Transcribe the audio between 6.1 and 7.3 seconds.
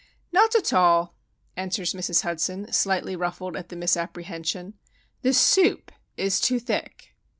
is too thick."